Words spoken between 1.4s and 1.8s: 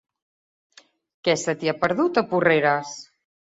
se t'hi ha